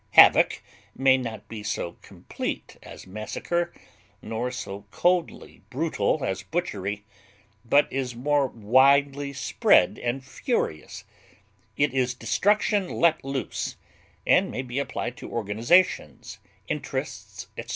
Havoc 0.13 0.63
may 0.95 1.15
not 1.15 1.47
be 1.47 1.61
so 1.61 1.95
complete 2.01 2.75
as 2.81 3.05
massacre, 3.05 3.71
nor 4.19 4.49
so 4.49 4.87
coldly 4.89 5.61
brutal 5.69 6.23
as 6.25 6.41
butchery, 6.41 7.05
but 7.63 7.87
is 7.93 8.15
more 8.15 8.47
widely 8.47 9.31
spread 9.31 9.99
and 9.99 10.25
furious; 10.25 11.03
it 11.77 11.93
is 11.93 12.15
destruction 12.15 12.89
let 12.89 13.23
loose, 13.23 13.75
and 14.25 14.49
may 14.49 14.63
be 14.63 14.79
applied 14.79 15.17
to 15.17 15.29
organizations, 15.29 16.39
interests, 16.67 17.45
etc. 17.55 17.69